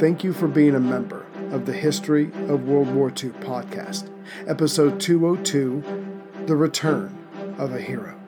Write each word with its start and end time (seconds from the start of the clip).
Thank 0.00 0.24
you 0.24 0.32
for 0.32 0.48
being 0.48 0.76
a 0.76 0.80
member 0.80 1.26
of 1.50 1.66
the 1.66 1.74
History 1.74 2.30
of 2.48 2.66
World 2.66 2.90
War 2.94 3.08
II 3.08 3.32
podcast, 3.42 4.08
episode 4.46 4.98
202 4.98 6.46
The 6.46 6.56
Return 6.56 7.54
of 7.58 7.74
a 7.74 7.80
Hero. 7.82 8.18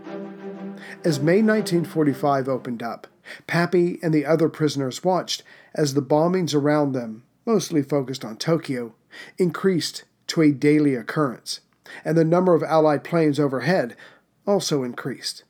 As 1.02 1.18
May 1.18 1.40
1945 1.40 2.46
opened 2.46 2.82
up, 2.82 3.06
Pappy 3.46 3.98
and 4.02 4.12
the 4.12 4.26
other 4.26 4.50
prisoners 4.50 5.02
watched 5.02 5.44
as 5.74 5.94
the 5.94 6.02
bombings 6.02 6.54
around 6.54 6.92
them, 6.92 7.22
mostly 7.46 7.82
focused 7.82 8.22
on 8.22 8.36
Tokyo, 8.36 8.94
increased 9.38 10.04
to 10.26 10.42
a 10.42 10.52
daily 10.52 10.94
occurrence, 10.94 11.60
and 12.04 12.18
the 12.18 12.22
number 12.22 12.54
of 12.54 12.62
Allied 12.62 13.02
planes 13.02 13.40
overhead 13.40 13.96
also 14.46 14.82
increased. 14.82 15.44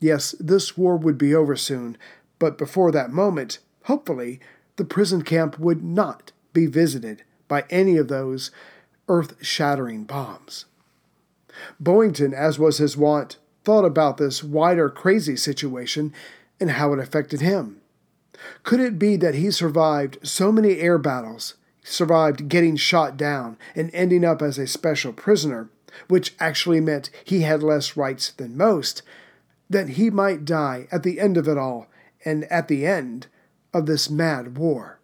Yes, 0.00 0.34
this 0.40 0.78
war 0.78 0.96
would 0.96 1.18
be 1.18 1.34
over 1.34 1.54
soon, 1.54 1.98
but 2.38 2.56
before 2.56 2.90
that 2.92 3.12
moment, 3.12 3.58
hopefully, 3.82 4.40
the 4.76 4.84
prison 4.84 5.22
camp 5.22 5.58
would 5.58 5.82
not 5.82 6.32
be 6.52 6.66
visited 6.66 7.22
by 7.48 7.64
any 7.70 7.96
of 7.96 8.08
those 8.08 8.50
earth 9.08 9.36
shattering 9.40 10.04
bombs. 10.04 10.66
Boyington, 11.82 12.32
as 12.32 12.58
was 12.58 12.78
his 12.78 12.96
wont, 12.96 13.38
thought 13.64 13.84
about 13.84 14.18
this 14.18 14.44
wider 14.44 14.88
crazy 14.88 15.36
situation 15.36 16.12
and 16.60 16.72
how 16.72 16.92
it 16.92 16.98
affected 16.98 17.40
him. 17.40 17.80
Could 18.62 18.80
it 18.80 18.98
be 18.98 19.16
that 19.16 19.34
he 19.34 19.50
survived 19.50 20.18
so 20.22 20.52
many 20.52 20.78
air 20.78 20.98
battles, 20.98 21.54
survived 21.82 22.48
getting 22.48 22.76
shot 22.76 23.16
down, 23.16 23.56
and 23.74 23.90
ending 23.94 24.24
up 24.24 24.42
as 24.42 24.58
a 24.58 24.66
special 24.66 25.12
prisoner, 25.12 25.68
which 26.08 26.34
actually 26.38 26.80
meant 26.80 27.10
he 27.24 27.40
had 27.42 27.62
less 27.62 27.96
rights 27.96 28.32
than 28.32 28.56
most, 28.56 29.02
that 29.70 29.90
he 29.90 30.10
might 30.10 30.44
die 30.44 30.86
at 30.92 31.02
the 31.02 31.18
end 31.18 31.36
of 31.36 31.48
it 31.48 31.56
all, 31.56 31.86
and 32.24 32.44
at 32.44 32.68
the 32.68 32.86
end 32.86 33.26
of 33.76 33.86
this 33.86 34.08
mad 34.08 34.56
war? 34.56 34.98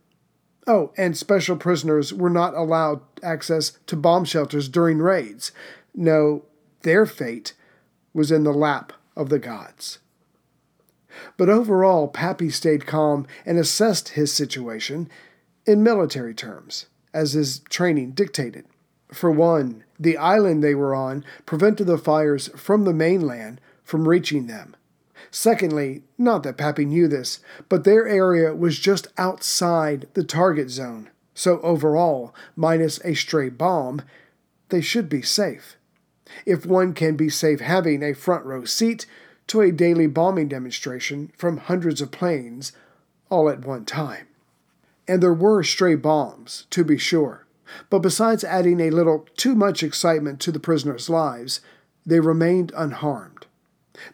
Oh, 0.67 0.93
and 0.97 1.17
special 1.17 1.57
prisoners 1.57 2.13
were 2.13 2.31
not 2.31 2.55
allowed 2.55 3.01
access 3.23 3.79
to 3.87 3.97
bomb 3.97 4.25
shelters 4.25 4.69
during 4.69 4.99
raids. 4.99 5.53
No, 5.95 6.45
their 6.83 7.05
fate 7.05 7.55
was 8.15 8.31
in 8.31 8.45
the 8.45 8.53
lap 8.53 8.93
of 9.17 9.29
the 9.29 9.39
gods. 9.39 9.99
But 11.37 11.49
overall, 11.49 12.09
Pappy 12.09 12.49
stayed 12.49 12.87
calm 12.87 13.27
and 13.45 13.59
assessed 13.59 14.11
his 14.11 14.33
situation 14.33 15.11
in 15.67 15.83
military 15.83 16.35
terms, 16.35 16.87
as 17.13 17.33
his 17.33 17.61
training 17.69 18.13
dictated. 18.13 18.65
For 19.13 19.31
one, 19.31 19.85
the 19.99 20.17
island 20.17 20.65
they 20.65 20.75
were 20.75 20.95
on 20.95 21.25
prevented 21.45 21.87
the 21.87 21.99
fires 21.99 22.49
from 22.57 22.85
the 22.85 22.95
mainland 22.95 23.61
from 23.85 24.09
reaching 24.09 24.47
them. 24.47 24.75
Secondly, 25.35 26.03
not 26.19 26.43
that 26.43 26.59
Pappy 26.59 26.85
knew 26.85 27.09
this, 27.09 27.41
but 27.71 27.85
their 27.85 28.07
area 28.07 28.55
was 28.55 28.79
just 28.79 29.09
outside 29.17 30.07
the 30.13 30.23
target 30.23 30.69
zone, 30.69 31.09
so 31.35 31.59
overall, 31.63 32.35
minus 32.55 33.03
a 33.03 33.15
stray 33.15 33.49
bomb, 33.49 34.03
they 34.69 34.83
should 34.83 35.09
be 35.09 35.23
safe. 35.23 35.77
If 36.45 36.67
one 36.67 36.93
can 36.93 37.17
be 37.17 37.31
safe 37.31 37.61
having 37.61 38.03
a 38.03 38.15
front 38.15 38.45
row 38.45 38.67
seat 38.67 39.07
to 39.47 39.63
a 39.63 39.73
daily 39.73 40.07
bombing 40.07 40.49
demonstration 40.49 41.33
from 41.39 41.57
hundreds 41.57 42.03
of 42.03 42.11
planes 42.11 42.73
all 43.31 43.49
at 43.49 43.65
one 43.65 43.87
time. 43.87 44.27
And 45.09 45.23
there 45.23 45.33
were 45.33 45.63
stray 45.63 45.95
bombs, 45.95 46.67
to 46.71 46.85
be 46.85 46.99
sure, 46.99 47.47
but 47.89 48.01
besides 48.01 48.45
adding 48.45 48.81
a 48.81 48.91
little 48.91 49.27
too 49.39 49.55
much 49.55 49.83
excitement 49.83 50.41
to 50.41 50.53
the 50.53 50.61
prisoners' 50.61 51.09
lives, 51.09 51.63
they 52.05 52.21
remained 52.21 52.71
unharmed. 52.77 53.42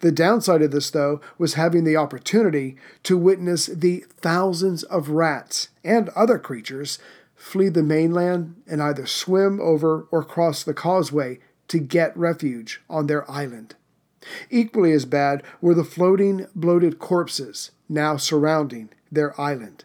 The 0.00 0.12
downside 0.12 0.62
of 0.62 0.70
this, 0.70 0.90
though, 0.90 1.20
was 1.38 1.54
having 1.54 1.84
the 1.84 1.96
opportunity 1.96 2.76
to 3.04 3.16
witness 3.16 3.66
the 3.66 4.04
thousands 4.20 4.82
of 4.84 5.10
rats 5.10 5.68
and 5.84 6.08
other 6.10 6.38
creatures 6.38 6.98
flee 7.34 7.68
the 7.68 7.82
mainland 7.82 8.60
and 8.66 8.82
either 8.82 9.06
swim 9.06 9.60
over 9.60 10.06
or 10.10 10.24
cross 10.24 10.64
the 10.64 10.74
causeway 10.74 11.38
to 11.68 11.78
get 11.78 12.16
refuge 12.16 12.80
on 12.90 13.06
their 13.06 13.30
island. 13.30 13.76
Equally 14.50 14.92
as 14.92 15.04
bad 15.04 15.42
were 15.60 15.74
the 15.74 15.84
floating, 15.84 16.46
bloated 16.54 16.98
corpses 16.98 17.70
now 17.88 18.16
surrounding 18.16 18.90
their 19.10 19.38
island. 19.40 19.84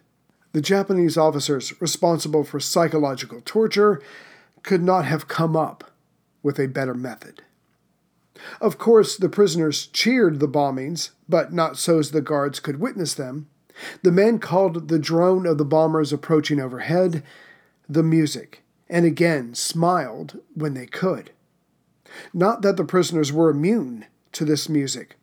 The 0.54 0.62
Japanese 0.62 1.18
officers 1.18 1.80
responsible 1.82 2.44
for 2.44 2.60
psychological 2.60 3.42
torture 3.46 4.02
could 4.64 4.84
not 4.84 5.06
have 5.06 5.28
come 5.28 5.56
up 5.56 5.92
with 6.42 6.60
a 6.60 6.68
better 6.68 6.94
method. 6.94 7.44
Of 8.60 8.78
course, 8.78 9.18
the 9.18 9.30
prisoners 9.30 9.88
cheered 9.88 10.40
the 10.40 10.48
bombings, 10.48 11.12
but 11.30 11.54
not 11.54 11.78
so 11.78 12.00
as 12.00 12.12
the 12.12 12.22
guards 12.22 12.60
could 12.60 12.80
witness 12.80 13.14
them. 13.14 13.48
The 14.02 14.12
men 14.12 14.40
called 14.40 14.88
the 14.88 15.00
drone 15.00 15.46
of 15.46 15.58
the 15.58 15.66
bombers 15.66 16.14
approaching 16.14 16.60
overhead 16.60 17.24
the 17.88 18.04
music, 18.04 18.64
and 18.90 19.06
again 19.06 19.54
smiled 19.56 20.40
when 20.54 20.74
they 20.74 20.86
could. 20.86 21.32
Not 22.34 22.62
that 22.62 22.78
the 22.78 22.86
prisoners 22.86 23.34
were 23.34 23.50
immune 23.50 24.06
to 24.34 24.46
this 24.46 24.70
music. 24.70 25.16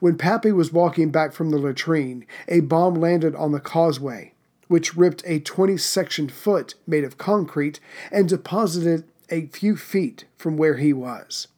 When 0.00 0.16
Pappy 0.16 0.52
was 0.52 0.72
walking 0.72 1.10
back 1.10 1.32
from 1.32 1.50
the 1.50 1.58
latrine, 1.58 2.26
a 2.48 2.60
bomb 2.60 2.94
landed 2.94 3.34
on 3.34 3.52
the 3.52 3.60
causeway, 3.60 4.32
which 4.68 4.96
ripped 4.96 5.22
a 5.26 5.40
20 5.40 5.76
section 5.76 6.28
foot 6.28 6.74
made 6.86 7.04
of 7.04 7.18
concrete 7.18 7.80
and 8.10 8.28
deposited 8.28 9.04
a 9.30 9.46
few 9.46 9.76
feet 9.76 10.24
from 10.36 10.56
where 10.56 10.76
he 10.76 10.92
was. 10.92 11.48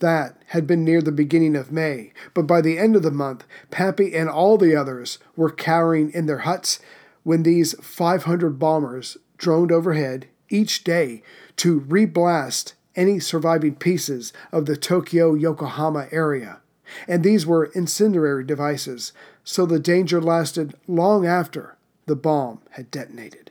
That 0.00 0.36
had 0.48 0.66
been 0.66 0.84
near 0.84 1.00
the 1.00 1.12
beginning 1.12 1.56
of 1.56 1.72
May, 1.72 2.12
but 2.34 2.46
by 2.46 2.60
the 2.60 2.78
end 2.78 2.96
of 2.96 3.02
the 3.02 3.10
month, 3.10 3.44
Pappy 3.70 4.14
and 4.14 4.28
all 4.28 4.58
the 4.58 4.76
others 4.76 5.18
were 5.36 5.50
cowering 5.50 6.10
in 6.12 6.26
their 6.26 6.38
huts 6.38 6.80
when 7.22 7.42
these 7.42 7.74
500 7.80 8.58
bombers 8.58 9.16
droned 9.38 9.72
overhead 9.72 10.26
each 10.48 10.84
day 10.84 11.22
to 11.56 11.80
reblast 11.80 12.74
any 12.94 13.18
surviving 13.18 13.74
pieces 13.74 14.32
of 14.52 14.66
the 14.66 14.76
Tokyo 14.76 15.34
Yokohama 15.34 16.08
area. 16.10 16.60
And 17.08 17.24
these 17.24 17.46
were 17.46 17.64
incendiary 17.74 18.44
devices, 18.44 19.12
so 19.44 19.66
the 19.66 19.80
danger 19.80 20.20
lasted 20.20 20.74
long 20.86 21.26
after 21.26 21.76
the 22.06 22.16
bomb 22.16 22.60
had 22.70 22.90
detonated. 22.90 23.50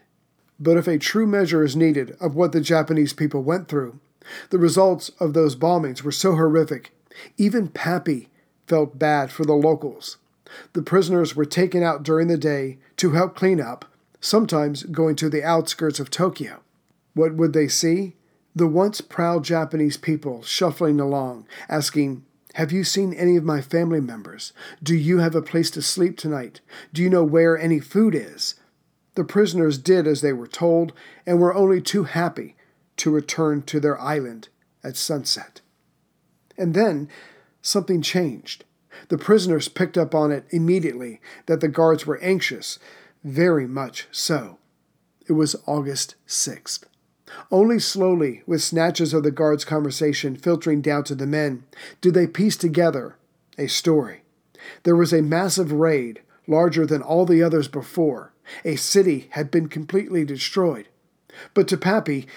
But 0.60 0.78
if 0.78 0.88
a 0.88 0.98
true 0.98 1.28
measure 1.28 1.64
is 1.64 1.76
needed 1.76 2.16
of 2.22 2.36
what 2.36 2.54
the 2.54 2.62
Japanese 2.62 3.14
people 3.14 3.44
went 3.44 3.68
through, 3.68 4.00
the 4.50 4.58
results 4.58 5.10
of 5.20 5.34
those 5.34 5.56
bombings 5.56 6.02
were 6.02 6.12
so 6.12 6.36
horrific, 6.36 6.92
even 7.38 7.68
Pappy 7.68 8.30
felt 8.68 9.00
bad 9.00 9.32
for 9.32 9.46
the 9.46 9.54
locals. 9.54 10.18
The 10.74 10.82
prisoners 10.82 11.36
were 11.36 11.46
taken 11.46 11.84
out 11.84 12.04
during 12.04 12.28
the 12.28 12.38
day 12.38 12.78
to 12.98 13.12
help 13.12 13.36
clean 13.36 13.60
up, 13.60 13.86
sometimes 14.20 14.84
going 14.84 15.16
to 15.18 15.30
the 15.30 15.44
outskirts 15.44 16.00
of 16.00 16.10
Tokyo. 16.10 16.62
What 17.14 17.36
would 17.36 17.54
they 17.54 17.68
see? 17.68 18.16
the 18.56 18.68
once 18.68 19.02
proud 19.02 19.44
Japanese 19.44 19.98
people 19.98 20.42
shuffling 20.42 21.00
along, 21.00 21.46
asking, 21.68 22.24
Have 22.54 22.72
you 22.72 22.86
seen 22.86 23.14
any 23.14 23.36
of 23.36 23.44
my 23.44 23.60
family 23.60 24.00
members? 24.00 24.54
Do 24.82 24.96
you 24.96 25.18
have 25.18 25.36
a 25.36 25.42
place 25.42 25.70
to 25.72 25.82
sleep 25.82 26.18
tonight? 26.18 26.62
Do 26.94 27.04
you 27.04 27.10
know 27.10 27.24
where 27.24 27.60
any 27.60 27.82
food 27.82 28.16
is? 28.16 28.56
The 29.16 29.26
prisoners 29.26 29.78
did 29.78 30.08
as 30.08 30.22
they 30.22 30.32
were 30.32 30.48
told 30.48 30.94
and 31.26 31.40
were 31.40 31.54
only 31.54 31.82
too 31.82 32.04
happy 32.04 32.55
to 32.98 33.12
return 33.12 33.62
to 33.64 33.80
their 33.80 34.00
island 34.00 34.50
at 34.84 34.96
sunset. 34.96 35.62
And 36.58 36.74
then 36.74 37.10
something 37.62 38.02
changed. 38.02 38.64
The 39.10 39.18
prisoners 39.18 39.68
picked 39.68 39.98
up 39.98 40.16
on 40.16 40.32
it 40.32 40.46
immediately 40.52 41.20
that 41.48 41.60
the 41.62 41.68
guards 41.68 42.06
were 42.06 42.20
anxious, 42.22 42.80
very 43.24 43.68
much 43.68 44.08
so. 44.12 44.58
It 45.28 45.34
was 45.34 45.56
August 45.66 46.16
6th. 46.28 46.84
Only 47.52 47.80
slowly, 47.80 48.44
with 48.46 48.62
snatches 48.62 49.14
of 49.14 49.24
the 49.24 49.32
guard's 49.32 49.66
conversation 49.66 50.36
filtering 50.36 50.82
down 50.82 51.04
to 51.06 51.16
the 51.16 51.26
men, 51.26 51.64
did 52.00 52.14
they 52.14 52.28
piece 52.28 52.56
together 52.56 53.18
a 53.58 53.68
story. 53.68 54.22
There 54.84 54.96
was 54.96 55.12
a 55.12 55.22
massive 55.22 55.72
raid, 55.72 56.22
larger 56.48 56.86
than 56.86 57.02
all 57.02 57.26
the 57.26 57.42
others 57.42 57.68
before. 57.68 58.34
A 58.64 58.76
city 58.76 59.28
had 59.32 59.50
been 59.50 59.68
completely 59.68 60.24
destroyed. 60.24 60.88
But 61.54 61.68
to 61.70 61.78
Pappy, 61.78 62.28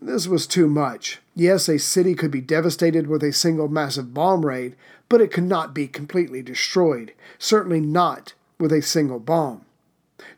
this 0.00 0.26
was 0.26 0.46
too 0.46 0.68
much. 0.68 1.20
Yes, 1.34 1.68
a 1.68 1.78
city 1.78 2.14
could 2.14 2.30
be 2.30 2.40
devastated 2.40 3.06
with 3.06 3.22
a 3.22 3.32
single 3.32 3.68
massive 3.68 4.14
bomb 4.14 4.46
raid, 4.46 4.76
but 5.08 5.20
it 5.20 5.32
could 5.32 5.44
not 5.44 5.74
be 5.74 5.88
completely 5.88 6.42
destroyed, 6.42 7.12
certainly 7.38 7.80
not 7.80 8.34
with 8.58 8.72
a 8.72 8.82
single 8.82 9.18
bomb. 9.18 9.64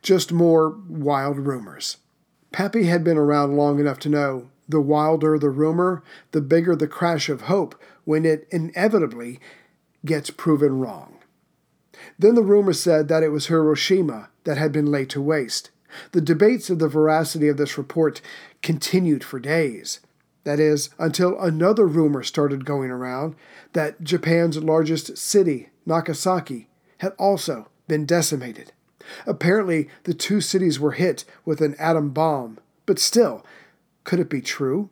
Just 0.02 0.32
more 0.32 0.70
wild 0.88 1.38
rumors. 1.38 1.98
Pappy 2.52 2.84
had 2.84 3.04
been 3.04 3.16
around 3.16 3.56
long 3.56 3.78
enough 3.78 3.98
to 4.00 4.08
know 4.08 4.48
the 4.68 4.80
wilder 4.80 5.38
the 5.38 5.50
rumor, 5.50 6.02
the 6.32 6.40
bigger 6.40 6.74
the 6.74 6.88
crash 6.88 7.28
of 7.28 7.42
hope 7.42 7.80
when 8.04 8.24
it 8.24 8.46
inevitably 8.50 9.40
gets 10.04 10.30
proven 10.30 10.78
wrong. 10.78 11.18
Then 12.18 12.34
the 12.34 12.42
rumor 12.42 12.72
said 12.72 13.08
that 13.08 13.22
it 13.22 13.28
was 13.28 13.46
Hiroshima 13.46 14.30
that 14.44 14.58
had 14.58 14.72
been 14.72 14.86
laid 14.86 15.10
to 15.10 15.20
waste. 15.20 15.70
The 16.12 16.20
debates 16.20 16.70
of 16.70 16.78
the 16.78 16.88
veracity 16.88 17.48
of 17.48 17.56
this 17.56 17.76
report 17.76 18.20
continued 18.62 19.24
for 19.24 19.38
days. 19.38 20.00
That 20.44 20.58
is, 20.58 20.90
until 20.98 21.38
another 21.38 21.86
rumor 21.86 22.22
started 22.22 22.64
going 22.64 22.90
around 22.90 23.36
that 23.72 24.02
Japan's 24.02 24.56
largest 24.58 25.18
city, 25.18 25.68
Nagasaki, 25.84 26.68
had 26.98 27.12
also 27.18 27.68
been 27.88 28.06
decimated. 28.06 28.72
Apparently, 29.26 29.88
the 30.04 30.14
two 30.14 30.40
cities 30.40 30.78
were 30.78 30.92
hit 30.92 31.24
with 31.44 31.60
an 31.60 31.74
atom 31.78 32.10
bomb, 32.10 32.58
but 32.86 32.98
still, 32.98 33.44
could 34.04 34.20
it 34.20 34.30
be 34.30 34.40
true? 34.40 34.90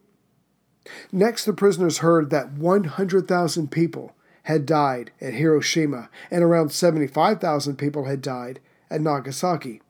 Next, 1.12 1.44
the 1.44 1.52
prisoners 1.52 1.98
heard 1.98 2.30
that 2.30 2.52
100,000 2.52 3.70
people 3.70 4.14
had 4.44 4.64
died 4.64 5.10
at 5.20 5.34
Hiroshima 5.34 6.08
and 6.30 6.42
around 6.42 6.72
75,000 6.72 7.76
people 7.76 8.04
had 8.04 8.22
died 8.22 8.60
at 8.90 9.00
Nagasaki. 9.00 9.82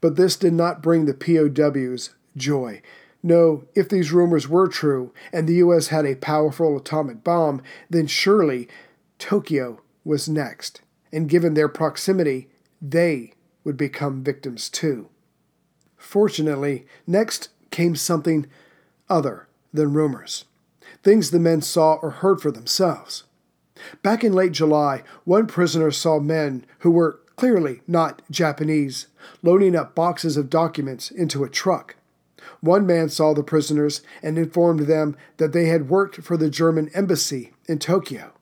But 0.00 0.16
this 0.16 0.36
did 0.36 0.54
not 0.54 0.82
bring 0.82 1.04
the 1.04 1.14
POWs 1.14 2.14
joy. 2.36 2.80
No, 3.26 3.64
if 3.74 3.88
these 3.88 4.12
rumors 4.12 4.48
were 4.48 4.68
true 4.68 5.12
and 5.32 5.48
the 5.48 5.54
U.S. 5.54 5.88
had 5.88 6.06
a 6.06 6.14
powerful 6.14 6.76
atomic 6.76 7.24
bomb, 7.24 7.60
then 7.90 8.06
surely 8.06 8.68
Tokyo 9.18 9.80
was 10.04 10.28
next. 10.28 10.80
And 11.12 11.28
given 11.28 11.54
their 11.54 11.66
proximity, 11.66 12.48
they 12.80 13.32
would 13.64 13.76
become 13.76 14.22
victims 14.22 14.68
too. 14.68 15.08
Fortunately, 15.96 16.86
next 17.04 17.48
came 17.72 17.96
something 17.96 18.46
other 19.08 19.48
than 19.74 19.92
rumors, 19.92 20.44
things 21.02 21.32
the 21.32 21.40
men 21.40 21.62
saw 21.62 21.94
or 21.94 22.10
heard 22.10 22.40
for 22.40 22.52
themselves. 22.52 23.24
Back 24.04 24.22
in 24.22 24.34
late 24.34 24.52
July, 24.52 25.02
one 25.24 25.48
prisoner 25.48 25.90
saw 25.90 26.20
men 26.20 26.64
who 26.80 26.92
were 26.92 27.18
clearly 27.34 27.82
not 27.88 28.22
Japanese 28.30 29.08
loading 29.42 29.74
up 29.74 29.96
boxes 29.96 30.36
of 30.36 30.48
documents 30.48 31.10
into 31.10 31.42
a 31.42 31.50
truck. 31.50 31.96
One 32.60 32.86
man 32.86 33.08
saw 33.08 33.34
the 33.34 33.42
prisoners 33.42 34.02
and 34.22 34.38
informed 34.38 34.80
them 34.80 35.16
that 35.36 35.52
they 35.52 35.66
had 35.66 35.88
worked 35.88 36.22
for 36.22 36.36
the 36.36 36.50
German 36.50 36.90
embassy 36.94 37.52
in 37.66 37.78
Tokyo. 37.78 38.32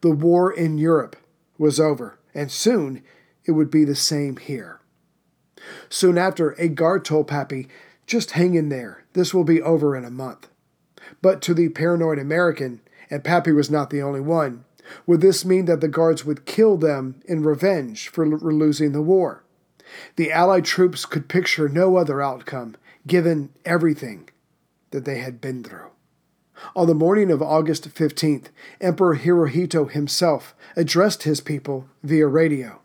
The 0.00 0.10
war 0.10 0.52
in 0.52 0.78
Europe 0.78 1.16
was 1.58 1.80
over, 1.80 2.18
and 2.34 2.50
soon 2.50 3.02
it 3.44 3.52
would 3.52 3.70
be 3.70 3.84
the 3.84 3.94
same 3.94 4.36
here. 4.36 4.80
Soon 5.88 6.18
after, 6.18 6.52
a 6.52 6.68
guard 6.68 7.04
told 7.04 7.26
Pappy, 7.26 7.68
Just 8.06 8.32
hang 8.32 8.54
in 8.54 8.68
there, 8.68 9.04
this 9.12 9.34
will 9.34 9.44
be 9.44 9.60
over 9.60 9.96
in 9.96 10.04
a 10.04 10.10
month. 10.10 10.48
But 11.22 11.42
to 11.42 11.54
the 11.54 11.68
paranoid 11.68 12.18
American, 12.18 12.80
and 13.10 13.24
Pappy 13.24 13.52
was 13.52 13.70
not 13.70 13.90
the 13.90 14.02
only 14.02 14.20
one, 14.20 14.64
would 15.06 15.20
this 15.20 15.44
mean 15.44 15.66
that 15.66 15.80
the 15.80 15.88
guards 15.88 16.24
would 16.24 16.46
kill 16.46 16.76
them 16.76 17.20
in 17.26 17.42
revenge 17.42 18.08
for 18.08 18.26
losing 18.26 18.92
the 18.92 19.02
war? 19.02 19.44
The 20.16 20.32
Allied 20.32 20.64
troops 20.64 21.04
could 21.04 21.28
picture 21.28 21.68
no 21.68 21.96
other 21.96 22.22
outcome, 22.22 22.76
given 23.08 23.50
everything 23.64 24.28
that 24.90 25.04
they 25.04 25.18
had 25.18 25.40
been 25.40 25.64
through. 25.64 25.90
On 26.74 26.86
the 26.86 26.94
morning 26.94 27.30
of 27.30 27.42
August 27.42 27.88
15th, 27.94 28.46
Emperor 28.80 29.16
Hirohito 29.16 29.90
himself 29.90 30.54
addressed 30.76 31.22
his 31.24 31.40
people 31.40 31.88
via 32.02 32.26
radio. 32.26 32.80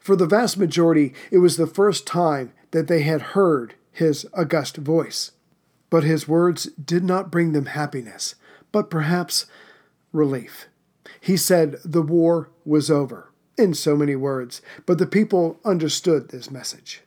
For 0.00 0.16
the 0.16 0.26
vast 0.26 0.58
majority, 0.58 1.14
it 1.30 1.38
was 1.38 1.56
the 1.56 1.66
first 1.66 2.06
time 2.06 2.52
that 2.70 2.88
they 2.88 3.02
had 3.02 3.22
heard 3.22 3.74
his 3.92 4.26
august 4.34 4.76
voice. 4.76 5.32
But 5.90 6.04
his 6.04 6.28
words 6.28 6.64
did 6.64 7.04
not 7.04 7.30
bring 7.30 7.52
them 7.52 7.66
happiness, 7.66 8.36
but 8.72 8.90
perhaps 8.90 9.46
relief. 10.12 10.68
He 11.20 11.36
said 11.36 11.76
the 11.84 12.02
war 12.02 12.48
was 12.64 12.90
over, 12.90 13.30
in 13.58 13.74
so 13.74 13.96
many 13.96 14.16
words, 14.16 14.62
but 14.86 14.98
the 14.98 15.06
people 15.06 15.58
understood 15.64 16.28
this 16.28 16.50
message. 16.50 17.02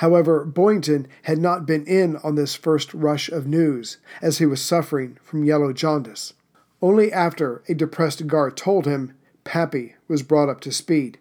However, 0.00 0.46
Boyington 0.46 1.06
had 1.24 1.36
not 1.36 1.66
been 1.66 1.84
in 1.84 2.16
on 2.24 2.34
this 2.34 2.54
first 2.54 2.94
rush 2.94 3.28
of 3.28 3.46
news, 3.46 3.98
as 4.22 4.38
he 4.38 4.46
was 4.46 4.62
suffering 4.62 5.18
from 5.22 5.44
yellow 5.44 5.74
jaundice. 5.74 6.32
Only 6.80 7.12
after 7.12 7.62
a 7.68 7.74
depressed 7.74 8.26
guard 8.26 8.56
told 8.56 8.86
him, 8.86 9.12
Pappy 9.44 9.96
was 10.08 10.22
brought 10.22 10.48
up 10.48 10.62
to 10.62 10.72
speed. 10.72 11.18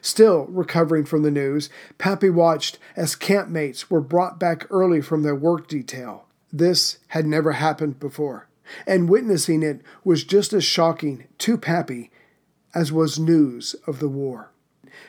Still 0.00 0.46
recovering 0.48 1.06
from 1.06 1.24
the 1.24 1.32
news, 1.32 1.70
Pappy 1.98 2.30
watched 2.30 2.78
as 2.94 3.16
campmates 3.16 3.90
were 3.90 4.00
brought 4.00 4.38
back 4.38 4.64
early 4.70 5.00
from 5.00 5.24
their 5.24 5.34
work 5.34 5.66
detail. 5.66 6.28
This 6.52 6.98
had 7.08 7.26
never 7.26 7.52
happened 7.52 7.98
before, 7.98 8.46
and 8.86 9.08
witnessing 9.08 9.64
it 9.64 9.80
was 10.04 10.22
just 10.22 10.52
as 10.52 10.62
shocking 10.62 11.24
to 11.38 11.58
Pappy 11.58 12.12
as 12.76 12.92
was 12.92 13.18
news 13.18 13.74
of 13.88 13.98
the 13.98 14.08
war. 14.08 14.52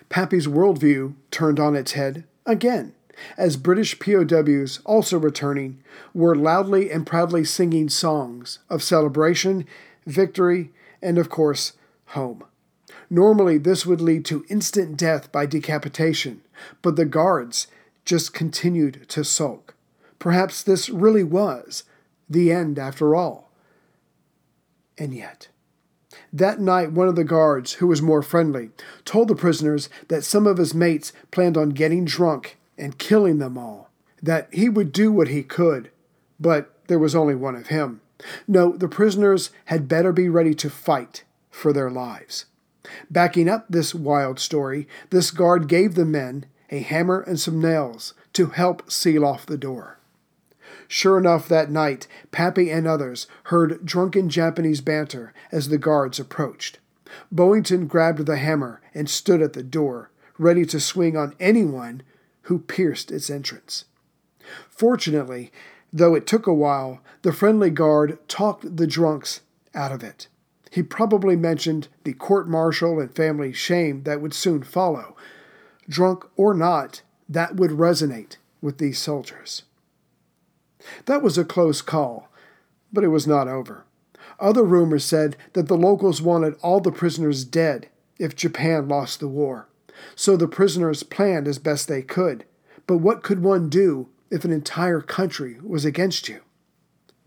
Pappy's 0.10 0.48
worldview 0.48 1.14
turned 1.30 1.60
on 1.60 1.76
its 1.76 1.92
head 1.92 2.24
again 2.48 2.96
as 3.38 3.58
British 3.58 4.00
POWs, 4.00 4.80
also 4.86 5.18
returning, 5.18 5.84
were 6.14 6.36
loudly 6.36 6.92
and 6.92 7.06
proudly 7.06 7.44
singing 7.44 7.90
songs 7.90 8.60
of 8.70 8.84
celebration, 8.84 9.66
victory, 10.06 10.72
and 11.02 11.18
of 11.18 11.30
course, 11.30 11.74
home. 12.08 12.44
Normally, 13.10 13.58
this 13.58 13.86
would 13.86 14.02
lead 14.02 14.26
to 14.26 14.46
instant 14.50 14.98
death 14.98 15.32
by 15.32 15.46
decapitation, 15.46 16.42
but 16.82 16.96
the 16.96 17.06
guards 17.06 17.68
just 18.06 18.34
continued 18.34 19.06
to 19.10 19.24
sulk. 19.24 19.76
Perhaps 20.20 20.64
this 20.64 20.90
really 20.90 21.24
was 21.24 21.84
the 22.30 22.52
end 22.52 22.80
after 22.80 23.16
all. 23.16 23.52
And 24.98 25.14
yet, 25.14 25.50
that 26.32 26.60
night, 26.60 26.92
one 26.92 27.08
of 27.08 27.16
the 27.16 27.24
guards, 27.24 27.74
who 27.74 27.88
was 27.88 28.02
more 28.02 28.22
friendly, 28.22 28.70
told 29.04 29.28
the 29.28 29.36
prisoners 29.36 29.90
that 30.08 30.24
some 30.24 30.48
of 30.48 30.58
his 30.58 30.74
mates 30.74 31.12
planned 31.32 31.58
on 31.58 31.70
getting 31.70 32.06
drunk 32.06 32.58
and 32.78 32.98
killing 32.98 33.40
them 33.40 33.58
all, 33.58 33.90
that 34.22 34.48
he 34.54 34.70
would 34.70 34.92
do 34.92 35.12
what 35.12 35.28
he 35.28 35.44
could, 35.44 35.90
but 36.40 36.74
there 36.88 37.00
was 37.00 37.16
only 37.16 37.36
one 37.36 37.56
of 37.56 37.68
him. 37.68 38.02
No, 38.48 38.76
the 38.76 38.88
prisoners 38.88 39.50
had 39.66 39.88
better 39.88 40.12
be 40.12 40.30
ready 40.30 40.54
to 40.56 40.70
fight 40.70 41.24
for 41.50 41.74
their 41.74 41.90
lives. 41.90 42.46
Backing 43.10 43.48
up 43.50 43.66
this 43.70 43.94
wild 43.94 44.40
story, 44.40 44.88
this 45.10 45.32
guard 45.32 45.68
gave 45.68 45.96
the 45.96 46.06
men 46.06 46.46
a 46.70 46.80
hammer 46.80 47.22
and 47.22 47.40
some 47.40 47.62
nails 47.62 48.14
to 48.34 48.48
help 48.48 48.90
seal 48.90 49.26
off 49.26 49.46
the 49.46 49.58
door. 49.58 50.00
Sure 50.88 51.18
enough, 51.18 51.48
that 51.48 51.72
night, 51.72 52.08
Pappy 52.32 52.70
and 52.70 52.88
others 52.88 53.28
heard 53.46 53.86
drunken 53.86 54.30
Japanese 54.30 54.82
banter 54.82 55.34
as 55.52 55.70
the 55.70 55.78
guards 55.78 56.20
approached. 56.20 56.80
Boyington 57.34 57.88
grabbed 57.88 58.26
the 58.26 58.38
hammer 58.38 58.82
and 58.94 59.10
stood 59.10 59.42
at 59.42 59.54
the 59.54 59.64
door, 59.64 60.12
ready 60.38 60.66
to 60.66 60.80
swing 60.80 61.16
on 61.16 61.36
anyone 61.40 62.02
who 62.44 62.60
pierced 62.60 63.12
its 63.12 63.30
entrance. 63.30 63.86
Fortunately, 64.70 65.52
though 65.94 66.16
it 66.16 66.28
took 66.28 66.48
a 66.48 66.54
while, 66.54 67.02
the 67.22 67.34
friendly 67.34 67.70
guard 67.70 68.18
talked 68.28 68.78
the 68.78 68.88
drunks 68.88 69.42
out 69.74 69.92
of 69.92 70.04
it. 70.04 70.28
He 70.72 70.84
probably 70.84 71.36
mentioned 71.36 71.90
the 72.04 72.14
court 72.14 72.48
martial 72.48 73.00
and 73.00 73.14
family 73.14 73.52
shame 73.52 74.04
that 74.04 74.22
would 74.22 74.34
soon 74.34 74.64
follow. 74.64 75.16
Drunk 75.90 76.26
or 76.38 76.54
not, 76.54 77.02
that 77.28 77.58
would 77.58 77.72
resonate 77.72 78.38
with 78.62 78.78
these 78.78 78.98
soldiers. 78.98 79.64
That 81.06 81.22
was 81.22 81.38
a 81.38 81.46
close 81.46 81.82
call, 81.82 82.30
but 82.92 83.04
it 83.04 83.10
was 83.10 83.28
not 83.28 83.48
over. 83.48 83.84
Other 84.40 84.64
rumors 84.64 85.06
said 85.06 85.36
that 85.54 85.68
the 85.68 85.78
locals 85.78 86.22
wanted 86.22 86.56
all 86.62 86.80
the 86.80 86.92
prisoners 86.92 87.44
dead 87.44 87.90
if 88.18 88.36
Japan 88.36 88.88
lost 88.88 89.20
the 89.20 89.28
war. 89.28 89.68
So 90.16 90.36
the 90.36 90.48
prisoners 90.48 91.04
planned 91.04 91.48
as 91.48 91.60
best 91.60 91.88
they 91.88 92.02
could. 92.02 92.46
But 92.88 92.98
what 92.98 93.24
could 93.24 93.44
one 93.44 93.70
do 93.70 94.10
if 94.30 94.46
an 94.46 94.52
entire 94.52 95.02
country 95.02 95.58
was 95.62 95.86
against 95.86 96.28
you? 96.30 96.42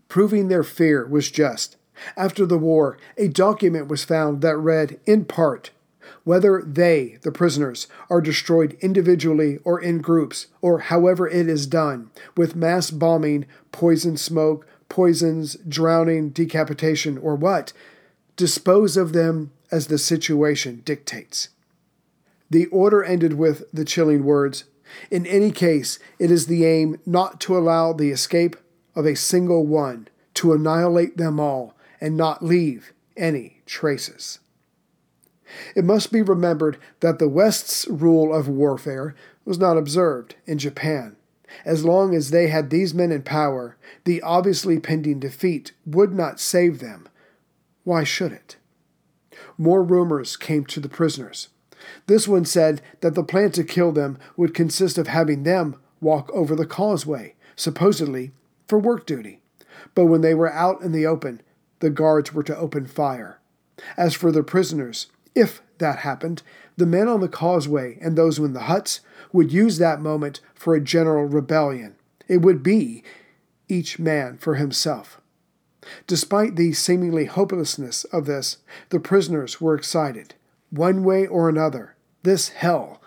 Proving 0.07 0.47
their 0.47 0.63
fear 0.63 1.07
was 1.07 1.31
just. 1.31 1.77
After 2.17 2.45
the 2.45 2.57
war, 2.57 2.97
a 3.17 3.27
document 3.27 3.87
was 3.87 4.03
found 4.03 4.41
that 4.41 4.57
read, 4.57 4.99
in 5.05 5.25
part, 5.25 5.71
whether 6.23 6.61
they, 6.61 7.17
the 7.21 7.31
prisoners, 7.31 7.87
are 8.09 8.21
destroyed 8.21 8.77
individually 8.81 9.59
or 9.63 9.79
in 9.79 9.99
groups, 9.99 10.47
or 10.61 10.79
however 10.79 11.27
it 11.27 11.47
is 11.47 11.67
done, 11.67 12.11
with 12.35 12.55
mass 12.55 12.91
bombing, 12.91 13.45
poison 13.71 14.17
smoke, 14.17 14.67
poisons, 14.89 15.55
drowning, 15.67 16.29
decapitation, 16.29 17.17
or 17.17 17.35
what, 17.35 17.73
dispose 18.35 18.97
of 18.97 19.13
them 19.13 19.51
as 19.71 19.87
the 19.87 19.97
situation 19.97 20.81
dictates. 20.85 21.49
The 22.55 22.67
order 22.67 23.03
ended 23.03 23.33
with 23.33 23.65
the 23.73 23.83
chilling 23.83 24.23
words 24.23 24.63
In 25.11 25.25
any 25.25 25.51
case, 25.51 25.99
it 26.19 26.31
is 26.31 26.47
the 26.47 26.63
aim 26.63 27.01
not 27.05 27.41
to 27.41 27.57
allow 27.57 27.91
the 27.91 28.11
escape 28.11 28.55
of 28.95 29.05
a 29.05 29.13
single 29.17 29.65
one, 29.65 30.07
to 30.35 30.53
annihilate 30.53 31.17
them 31.17 31.37
all, 31.37 31.75
and 31.99 32.15
not 32.15 32.45
leave 32.45 32.93
any 33.17 33.61
traces. 33.65 34.39
It 35.75 35.83
must 35.83 36.13
be 36.13 36.21
remembered 36.21 36.77
that 37.01 37.19
the 37.19 37.27
West's 37.27 37.89
rule 37.89 38.33
of 38.33 38.47
warfare 38.47 39.15
was 39.43 39.59
not 39.59 39.75
observed 39.75 40.35
in 40.45 40.57
Japan. 40.57 41.17
As 41.65 41.83
long 41.83 42.15
as 42.15 42.31
they 42.31 42.47
had 42.47 42.69
these 42.69 42.93
men 42.93 43.11
in 43.11 43.23
power, 43.23 43.75
the 44.05 44.21
obviously 44.21 44.79
pending 44.79 45.19
defeat 45.19 45.73
would 45.85 46.13
not 46.13 46.39
save 46.39 46.79
them. 46.79 47.09
Why 47.83 48.05
should 48.05 48.31
it? 48.31 48.55
More 49.57 49.83
rumors 49.83 50.37
came 50.37 50.63
to 50.67 50.79
the 50.79 50.87
prisoners. 50.87 51.49
This 52.07 52.27
one 52.27 52.45
said 52.45 52.81
that 53.01 53.15
the 53.15 53.23
plan 53.23 53.51
to 53.51 53.63
kill 53.63 53.91
them 53.91 54.17
would 54.37 54.53
consist 54.53 54.97
of 54.97 55.07
having 55.07 55.43
them 55.43 55.75
walk 56.01 56.29
over 56.33 56.55
the 56.55 56.65
causeway, 56.65 57.35
supposedly 57.55 58.31
for 58.67 58.79
work 58.79 59.05
duty. 59.05 59.39
But 59.93 60.05
when 60.05 60.21
they 60.21 60.33
were 60.33 60.51
out 60.51 60.81
in 60.81 60.91
the 60.91 61.05
open, 61.05 61.41
the 61.79 61.89
guards 61.89 62.33
were 62.33 62.43
to 62.43 62.57
open 62.57 62.85
fire. 62.85 63.39
As 63.97 64.13
for 64.13 64.31
the 64.31 64.43
prisoners, 64.43 65.07
If 65.35 65.61
that 65.79 65.99
happened, 65.99 66.41
the 66.77 66.85
men 66.85 67.09
on 67.09 67.19
the 67.19 67.27
causeway 67.27 67.99
and 68.01 68.17
those 68.17 68.39
in 68.39 68.53
the 68.53 68.61
huts 68.61 69.01
would 69.33 69.51
use 69.51 69.77
that 69.77 70.01
moment 70.01 70.39
for 70.53 70.73
a 70.73 70.81
general 70.81 71.25
rebellion. 71.25 71.95
It 72.27 72.37
would 72.37 72.63
be 72.63 73.03
each 73.67 73.99
man 73.99 74.37
for 74.37 74.55
himself. 74.55 75.19
Despite 76.07 76.55
the 76.55 76.73
seemingly 76.73 77.25
hopelessness 77.25 78.05
of 78.05 78.25
this, 78.25 78.57
the 78.89 78.99
prisoners 78.99 79.61
were 79.61 79.75
excited. 79.75 80.33
One 80.75 81.05
way 81.05 81.25
or 81.25 81.47
another, 81.47 81.95
this 82.23 82.49
hell 82.49 83.01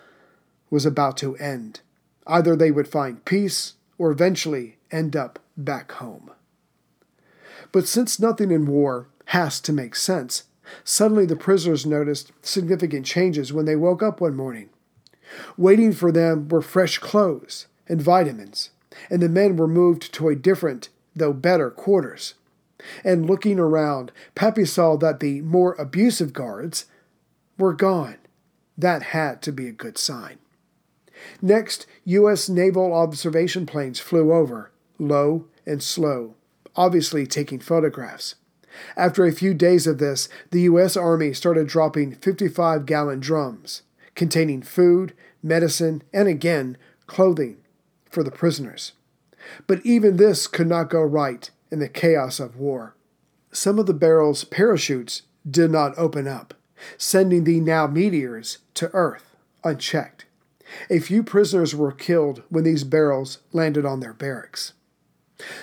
was 0.70 0.86
about 0.86 1.18
to 1.18 1.36
end. 1.36 1.80
Either 2.26 2.56
they 2.56 2.70
would 2.70 2.88
find 2.88 3.22
peace 3.26 3.74
or 3.98 4.10
eventually 4.10 4.78
end 4.90 5.14
up 5.14 5.38
back 5.54 5.92
home. 5.92 6.30
But 7.70 7.86
since 7.86 8.18
nothing 8.18 8.50
in 8.50 8.64
war 8.64 9.08
has 9.26 9.60
to 9.60 9.72
make 9.74 9.96
sense, 9.96 10.44
suddenly 10.82 11.26
the 11.26 11.36
prisoners 11.36 11.84
noticed 11.84 12.32
significant 12.40 13.04
changes 13.04 13.52
when 13.52 13.66
they 13.66 13.76
woke 13.76 14.02
up 14.02 14.22
one 14.22 14.34
morning. 14.34 14.70
Waiting 15.58 15.92
for 15.92 16.10
them 16.10 16.48
were 16.48 16.62
fresh 16.62 16.96
clothes 16.96 17.66
and 17.86 18.00
vitamins, 18.00 18.70
and 19.10 19.20
the 19.20 19.28
men 19.28 19.56
were 19.56 19.68
moved 19.68 20.14
to 20.14 20.28
a 20.28 20.34
different, 20.34 20.88
though 21.14 21.34
better, 21.34 21.68
quarters. 21.68 22.32
And 23.04 23.28
looking 23.28 23.58
around, 23.58 24.10
Pappy 24.34 24.64
saw 24.64 24.96
that 24.96 25.20
the 25.20 25.42
more 25.42 25.74
abusive 25.74 26.32
guards 26.32 26.86
were 27.58 27.74
gone. 27.74 28.16
That 28.76 29.02
had 29.02 29.42
to 29.42 29.52
be 29.52 29.68
a 29.68 29.72
good 29.72 29.98
sign. 29.98 30.38
Next, 31.42 31.86
U.S. 32.04 32.48
naval 32.48 32.92
observation 32.92 33.66
planes 33.66 33.98
flew 33.98 34.32
over, 34.32 34.70
low 34.98 35.46
and 35.66 35.82
slow, 35.82 36.34
obviously 36.76 37.26
taking 37.26 37.58
photographs. 37.58 38.36
After 38.96 39.26
a 39.26 39.32
few 39.32 39.54
days 39.54 39.86
of 39.86 39.98
this, 39.98 40.28
the 40.50 40.62
U.S. 40.62 40.96
Army 40.96 41.32
started 41.32 41.66
dropping 41.66 42.14
55 42.14 42.86
gallon 42.86 43.20
drums 43.20 43.82
containing 44.14 44.62
food, 44.62 45.14
medicine, 45.42 46.02
and 46.12 46.28
again, 46.28 46.76
clothing 47.06 47.56
for 48.10 48.22
the 48.22 48.30
prisoners. 48.30 48.92
But 49.66 49.84
even 49.84 50.16
this 50.16 50.46
could 50.46 50.66
not 50.66 50.90
go 50.90 51.00
right 51.00 51.48
in 51.70 51.78
the 51.78 51.88
chaos 51.88 52.40
of 52.40 52.56
war. 52.56 52.96
Some 53.52 53.78
of 53.78 53.86
the 53.86 53.94
barrels' 53.94 54.44
parachutes 54.44 55.22
did 55.48 55.70
not 55.70 55.96
open 55.96 56.26
up, 56.26 56.54
sending 56.96 57.44
the 57.44 57.60
now 57.60 57.86
meteors 57.86 58.58
to 58.74 58.90
Earth 58.92 59.36
unchecked. 59.64 60.24
A 60.90 60.98
few 60.98 61.22
prisoners 61.22 61.74
were 61.74 61.92
killed 61.92 62.42
when 62.48 62.64
these 62.64 62.84
barrels 62.84 63.38
landed 63.52 63.86
on 63.86 64.00
their 64.00 64.12
barracks. 64.12 64.74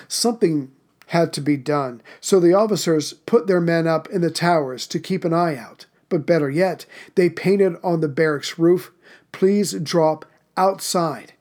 Something 0.08 0.72
had 1.08 1.32
to 1.34 1.42
be 1.42 1.58
done, 1.58 2.02
so 2.20 2.40
the 2.40 2.54
officers 2.54 3.14
put 3.14 3.48
their 3.48 3.62
men 3.62 3.88
up 3.88 4.10
in 4.10 4.22
the 4.22 4.32
towers 4.32 4.88
to 4.88 5.00
keep 5.00 5.24
an 5.24 5.34
eye 5.34 5.56
out. 5.56 5.86
But 6.10 6.26
better 6.26 6.50
yet, 6.50 6.86
they 7.16 7.30
painted 7.30 7.76
on 7.84 8.02
the 8.02 8.08
barracks 8.08 8.58
roof, 8.58 8.92
Please 9.32 9.74
drop 9.74 10.26
outside. 10.56 11.34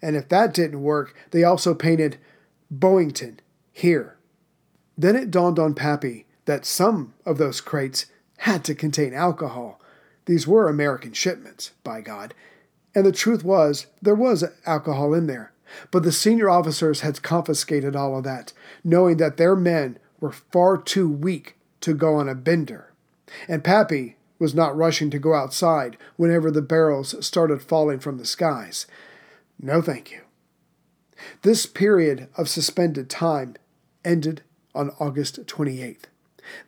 And 0.00 0.14
if 0.14 0.28
that 0.28 0.54
didn't 0.54 0.82
work, 0.82 1.16
they 1.32 1.42
also 1.42 1.74
painted 1.74 2.18
Boyington 2.72 3.38
here. 3.72 4.16
Then 4.96 5.16
it 5.16 5.30
dawned 5.30 5.58
on 5.58 5.74
Pappy 5.74 6.26
that 6.44 6.64
some 6.64 7.14
of 7.26 7.38
those 7.38 7.60
crates 7.60 8.06
had 8.40 8.64
to 8.64 8.74
contain 8.74 9.12
alcohol. 9.12 9.78
These 10.24 10.46
were 10.46 10.68
American 10.68 11.12
shipments, 11.12 11.72
by 11.84 12.00
God. 12.00 12.32
And 12.94 13.04
the 13.04 13.12
truth 13.12 13.44
was, 13.44 13.86
there 14.00 14.14
was 14.14 14.44
alcohol 14.64 15.12
in 15.12 15.26
there. 15.26 15.52
But 15.90 16.04
the 16.04 16.12
senior 16.12 16.48
officers 16.48 17.02
had 17.02 17.22
confiscated 17.22 17.94
all 17.94 18.16
of 18.16 18.24
that, 18.24 18.52
knowing 18.82 19.18
that 19.18 19.36
their 19.36 19.54
men 19.54 19.98
were 20.20 20.32
far 20.32 20.78
too 20.78 21.08
weak 21.08 21.56
to 21.82 21.94
go 21.94 22.14
on 22.14 22.28
a 22.28 22.34
bender. 22.34 22.92
And 23.46 23.62
Pappy 23.62 24.16
was 24.38 24.54
not 24.54 24.76
rushing 24.76 25.10
to 25.10 25.18
go 25.18 25.34
outside 25.34 25.98
whenever 26.16 26.50
the 26.50 26.62
barrels 26.62 27.14
started 27.24 27.62
falling 27.62 28.00
from 28.00 28.16
the 28.16 28.24
skies. 28.24 28.86
No, 29.60 29.82
thank 29.82 30.10
you. 30.10 30.22
This 31.42 31.66
period 31.66 32.28
of 32.38 32.48
suspended 32.48 33.10
time 33.10 33.56
ended 34.02 34.42
on 34.74 34.90
August 34.98 35.44
28th. 35.44 36.04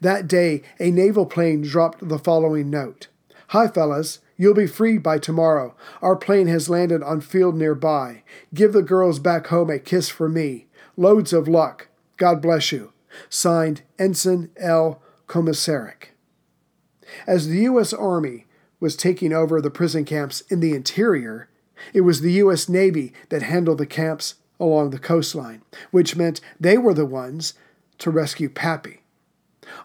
That 0.01 0.29
day, 0.29 0.63
a 0.79 0.91
naval 0.91 1.27
plane 1.27 1.63
dropped 1.63 2.09
the 2.09 2.19
following 2.19 2.71
note 2.71 3.09
Hi, 3.49 3.69
fellas. 3.69 4.21
You'll 4.37 4.55
be 4.55 4.67
freed 4.67 5.03
by 5.03 5.19
tomorrow. 5.19 5.75
Our 6.01 6.17
plane 6.17 6.49
has 6.49 6.71
landed 6.71 7.03
on 7.03 7.21
field 7.21 7.55
nearby. 7.55 8.23
Give 8.53 8.73
the 8.73 8.83
girls 8.83 9.19
back 9.19 9.49
home 9.49 9.71
a 9.71 9.79
kiss 9.79 10.09
for 10.09 10.29
me. 10.29 10.67
Loads 10.97 11.33
of 11.33 11.47
luck. 11.47 11.89
God 12.17 12.41
bless 12.41 12.73
you. 12.73 12.93
Signed, 13.29 13.83
Ensign 13.99 14.51
L. 14.57 15.03
Komisarek. 15.29 16.09
As 17.27 17.47
the 17.47 17.59
U.S. 17.61 17.93
Army 17.93 18.47
was 18.81 18.97
taking 18.97 19.33
over 19.33 19.61
the 19.61 19.71
prison 19.71 20.05
camps 20.05 20.41
in 20.49 20.61
the 20.61 20.75
interior, 20.75 21.49
it 21.93 22.01
was 22.01 22.21
the 22.21 22.33
U.S. 22.33 22.69
Navy 22.69 23.13
that 23.29 23.43
handled 23.43 23.79
the 23.79 23.87
camps 23.87 24.37
along 24.59 24.91
the 24.91 24.99
coastline, 24.99 25.63
which 25.91 26.17
meant 26.17 26.41
they 26.59 26.79
were 26.79 26.95
the 26.95 27.07
ones 27.07 27.55
to 27.99 28.11
rescue 28.11 28.49
Pappy. 28.49 29.02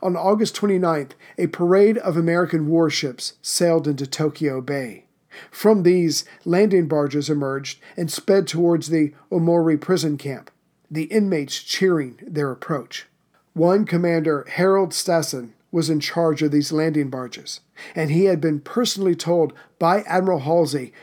On 0.02 0.16
August 0.16 0.56
29th, 0.56 1.12
a 1.38 1.48
parade 1.48 1.98
of 2.00 2.18
American 2.18 2.68
warships 2.68 3.34
sailed 3.42 3.88
into 3.88 4.08
Tokyo 4.08 4.62
Bay. 4.62 5.06
From 5.52 5.84
these, 5.84 6.26
landing 6.46 6.88
barges 6.88 7.30
emerged 7.30 7.80
and 7.96 8.12
sped 8.12 8.48
towards 8.48 8.90
the 8.90 9.14
Omori 9.32 9.80
prison 9.80 10.18
camp, 10.18 10.50
the 10.90 11.04
inmates 11.04 11.62
cheering 11.62 12.20
their 12.22 12.52
approach. 12.52 13.08
One 13.54 13.86
commander, 13.86 14.46
Harold 14.50 14.92
Stassen, 14.92 15.54
was 15.72 15.90
in 15.90 16.00
charge 16.00 16.42
of 16.42 16.52
these 16.52 16.72
landing 16.72 17.10
barges, 17.10 17.60
and 17.94 18.10
he 18.10 18.26
had 18.26 18.40
been 18.40 18.60
personally 18.62 19.16
told 19.16 19.54
by 19.80 20.02
Admiral 20.04 20.40
Halsey, 20.40 20.94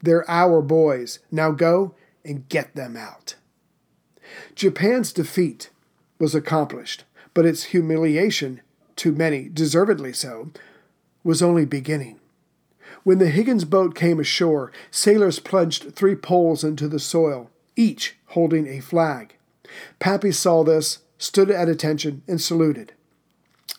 They're 0.00 0.28
our 0.30 0.62
boys. 0.62 1.18
Now 1.30 1.50
go 1.50 1.94
and 2.24 2.48
get 2.48 2.74
them 2.74 2.96
out. 2.96 3.34
Japan's 4.54 5.12
defeat 5.12 5.70
was 6.18 6.34
accomplished 6.34 7.04
but 7.38 7.46
its 7.46 7.66
humiliation, 7.66 8.60
to 8.96 9.12
many 9.12 9.48
deservedly 9.48 10.12
so, 10.12 10.50
was 11.22 11.40
only 11.40 11.64
beginning. 11.64 12.18
When 13.04 13.18
the 13.18 13.30
Higgins 13.30 13.64
boat 13.64 13.94
came 13.94 14.18
ashore, 14.18 14.72
sailors 14.90 15.38
plunged 15.38 15.94
three 15.94 16.16
poles 16.16 16.64
into 16.64 16.88
the 16.88 16.98
soil, 16.98 17.48
each 17.76 18.16
holding 18.30 18.66
a 18.66 18.80
flag. 18.80 19.36
Pappy 20.00 20.32
saw 20.32 20.64
this, 20.64 20.98
stood 21.16 21.48
at 21.48 21.68
attention, 21.68 22.22
and 22.26 22.40
saluted. 22.40 22.92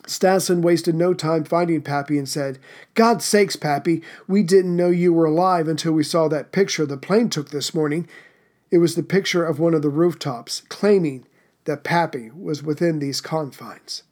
Stassen 0.06 0.62
wasted 0.62 0.94
no 0.94 1.12
time 1.12 1.44
finding 1.44 1.82
Pappy 1.82 2.16
and 2.16 2.26
said, 2.26 2.58
God 2.94 3.20
sakes, 3.20 3.56
Pappy, 3.56 4.02
we 4.26 4.42
didn't 4.42 4.74
know 4.74 4.88
you 4.88 5.12
were 5.12 5.26
alive 5.26 5.68
until 5.68 5.92
we 5.92 6.02
saw 6.02 6.28
that 6.28 6.50
picture 6.50 6.86
the 6.86 6.96
plane 6.96 7.28
took 7.28 7.50
this 7.50 7.74
morning. 7.74 8.08
It 8.70 8.78
was 8.78 8.94
the 8.94 9.02
picture 9.02 9.44
of 9.44 9.58
one 9.58 9.74
of 9.74 9.82
the 9.82 9.90
rooftops, 9.90 10.62
claiming 10.70 11.26
that 11.70 11.84
Pappy 11.84 12.32
was 12.34 12.64
within 12.64 12.98
these 12.98 13.20
confines. 13.20 14.02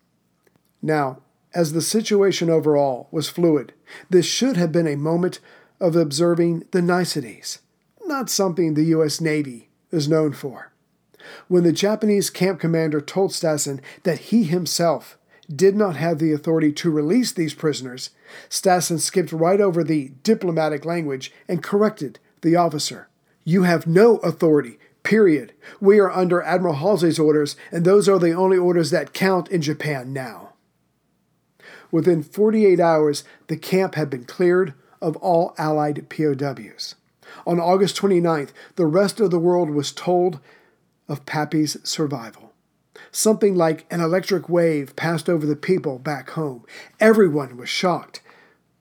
Now, 0.81 1.23
as 1.53 1.73
the 1.73 1.83
situation 1.83 2.49
overall 2.49 3.09
was 3.11 3.29
fluid, 3.29 3.73
this 4.09 4.27
should 4.27 4.57
have 4.57 4.71
been 4.71 4.87
a 4.87 4.95
moment 4.95 5.41
of 5.81 5.97
observing 5.97 6.63
the 6.71 6.81
niceties, 6.81 7.59
not 8.07 8.31
something 8.31 8.75
the 8.75 8.85
U.S. 8.95 9.21
Navy 9.21 9.71
is 9.91 10.09
known 10.09 10.33
for. 10.33 10.71
When 11.49 11.65
the 11.65 11.73
Japanese 11.73 12.31
camp 12.31 12.61
commander 12.61 13.01
told 13.01 13.33
Stassen 13.33 13.81
that 14.05 14.21
he 14.31 14.45
himself 14.45 15.19
did 15.53 15.75
not 15.75 15.97
have 15.97 16.21
the 16.21 16.33
authority 16.33 16.71
to 16.75 16.93
release 16.93 17.33
these 17.33 17.55
prisoners, 17.55 18.11
Stassen 18.49 19.01
skipped 19.01 19.33
right 19.33 19.61
over 19.61 19.83
the 19.83 20.13
diplomatic 20.23 20.85
language 20.85 21.33
and 21.49 21.61
corrected 21.61 22.21
the 22.43 22.55
officer. 22.55 23.09
You 23.43 23.65
have 23.65 23.89
no 23.89 24.19
authority 24.19 24.79
Period. 25.09 25.55
We 25.81 25.99
are 26.01 26.11
under 26.11 26.43
Admiral 26.43 26.75
Halsey's 26.75 27.19
orders, 27.19 27.57
and 27.73 27.83
those 27.83 28.11
are 28.11 28.19
the 28.19 28.35
only 28.35 28.59
orders 28.59 28.91
that 28.91 29.15
count 29.15 29.49
in 29.49 29.63
Japan 29.63 30.13
now. 30.13 30.53
Within 31.91 32.23
48 32.23 32.79
hours, 32.79 33.25
the 33.47 33.57
camp 33.57 33.95
had 33.95 34.11
been 34.11 34.25
cleared 34.25 34.75
of 35.01 35.17
all 35.17 35.55
Allied 35.57 36.11
POWs. 36.11 36.95
On 37.47 37.59
August 37.59 37.97
29th, 37.97 38.51
the 38.77 38.85
rest 38.85 39.19
of 39.19 39.31
the 39.31 39.39
world 39.39 39.71
was 39.71 39.93
told 39.93 40.41
of 41.09 41.25
Pappy's 41.25 41.79
survival. 41.89 42.53
Something 43.11 43.55
like 43.55 43.87
an 43.91 44.03
electric 44.03 44.47
wave 44.51 44.95
passed 44.95 45.31
over 45.31 45.47
the 45.47 45.57
people 45.57 45.99
back 45.99 46.29
home. 46.33 46.67
Everyone 47.01 47.57
was 47.57 47.71
shocked. 47.71 48.21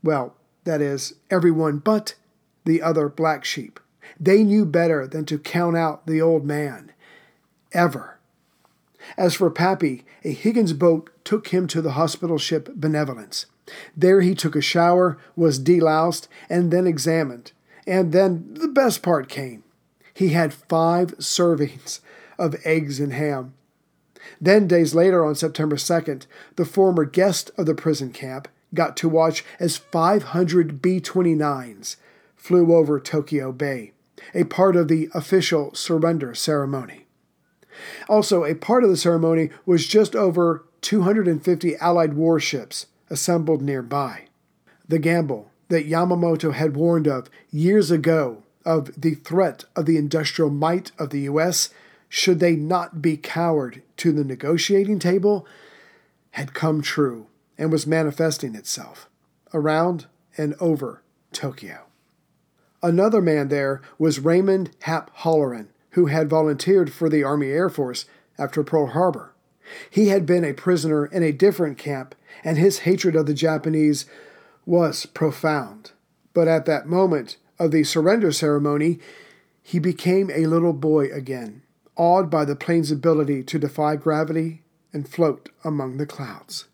Well, 0.03 0.35
that 0.65 0.81
is, 0.81 1.13
everyone 1.31 1.77
but 1.77 2.15
the 2.65 2.81
other 2.81 3.07
black 3.07 3.45
sheep. 3.45 3.79
They 4.19 4.43
knew 4.43 4.65
better 4.65 5.07
than 5.07 5.25
to 5.25 5.39
count 5.39 5.77
out 5.77 6.07
the 6.07 6.21
old 6.21 6.45
man. 6.45 6.91
Ever. 7.71 8.17
As 9.17 9.33
for 9.33 9.49
Pappy, 9.49 10.05
a 10.23 10.31
Higgins 10.31 10.73
boat 10.73 11.09
took 11.23 11.49
him 11.49 11.67
to 11.67 11.81
the 11.81 11.91
hospital 11.91 12.37
ship 12.37 12.69
Benevolence. 12.75 13.45
There 13.95 14.21
he 14.21 14.33
took 14.33 14.55
a 14.55 14.61
shower, 14.61 15.17
was 15.35 15.59
deloused, 15.59 16.27
and 16.49 16.71
then 16.71 16.87
examined. 16.87 17.51
And 17.85 18.11
then 18.11 18.53
the 18.53 18.67
best 18.67 19.01
part 19.01 19.29
came. 19.29 19.63
He 20.13 20.29
had 20.29 20.53
five 20.53 21.17
servings 21.17 21.99
of 22.37 22.55
eggs 22.65 22.99
and 22.99 23.13
ham. 23.13 23.53
Then, 24.41 24.67
days 24.67 24.93
later, 24.93 25.25
on 25.25 25.35
September 25.35 25.75
2nd, 25.75 26.25
the 26.55 26.65
former 26.65 27.05
guest 27.05 27.51
of 27.57 27.65
the 27.65 27.75
prison 27.75 28.11
camp, 28.11 28.47
got 28.73 28.97
to 28.97 29.09
watch 29.09 29.45
as 29.59 29.77
500 29.77 30.81
B 30.81 30.99
29s 30.99 31.95
flew 32.35 32.75
over 32.75 32.99
Tokyo 32.99 33.51
Bay, 33.51 33.93
a 34.33 34.43
part 34.45 34.75
of 34.75 34.87
the 34.87 35.09
official 35.13 35.73
surrender 35.73 36.33
ceremony. 36.33 37.05
Also, 38.09 38.43
a 38.43 38.55
part 38.55 38.83
of 38.83 38.89
the 38.89 38.97
ceremony 38.97 39.49
was 39.65 39.87
just 39.87 40.15
over 40.15 40.65
250 40.81 41.75
Allied 41.77 42.13
warships 42.13 42.87
assembled 43.09 43.61
nearby. 43.61 44.27
The 44.87 44.99
gamble 44.99 45.51
that 45.69 45.87
Yamamoto 45.87 46.53
had 46.53 46.75
warned 46.75 47.07
of 47.07 47.29
years 47.51 47.91
ago 47.91 48.43
of 48.65 48.91
the 48.99 49.15
threat 49.15 49.65
of 49.75 49.85
the 49.85 49.97
industrial 49.97 50.49
might 50.49 50.91
of 50.97 51.09
the 51.09 51.21
U.S. 51.21 51.69
should 52.09 52.39
they 52.39 52.55
not 52.55 53.01
be 53.01 53.17
coward 53.17 53.81
to 53.97 54.11
the 54.11 54.23
negotiating 54.23 54.99
table 54.99 55.45
had 56.31 56.53
come 56.53 56.81
true 56.81 57.27
and 57.57 57.71
was 57.71 57.87
manifesting 57.87 58.55
itself 58.55 59.09
around 59.53 60.05
and 60.37 60.55
over 60.59 61.01
Tokyo. 61.31 61.86
Another 62.83 63.21
man 63.21 63.47
there 63.47 63.81
was 63.97 64.19
Raymond 64.19 64.71
Hap 64.81 65.09
Halloran, 65.15 65.69
who 65.91 66.07
had 66.07 66.29
volunteered 66.29 66.91
for 66.91 67.09
the 67.09 67.23
Army 67.23 67.47
Air 67.47 67.69
Force 67.69 68.05
after 68.37 68.63
Pearl 68.63 68.87
Harbor. 68.87 69.33
He 69.89 70.09
had 70.09 70.25
been 70.25 70.45
a 70.45 70.53
prisoner 70.53 71.05
in 71.05 71.23
a 71.23 71.31
different 71.31 71.77
camp, 71.77 72.15
and 72.43 72.57
his 72.57 72.79
hatred 72.79 73.15
of 73.15 73.25
the 73.25 73.33
Japanese 73.33 74.05
was 74.65 75.05
profound. 75.07 75.91
But 76.33 76.47
at 76.47 76.65
that 76.65 76.87
moment 76.87 77.37
of 77.57 77.71
the 77.71 77.83
surrender 77.83 78.31
ceremony, 78.31 78.99
he 79.63 79.79
became 79.79 80.29
a 80.29 80.45
little 80.45 80.73
boy 80.73 81.11
again, 81.11 81.63
awed 81.95 82.29
by 82.29 82.45
the 82.45 82.55
plane's 82.55 82.91
ability 82.91 83.43
to 83.43 83.59
defy 83.59 83.95
gravity 83.95 84.61
and 84.93 85.09
float 85.09 85.49
among 85.63 85.97
the 85.97 86.05
clouds. 86.05 86.65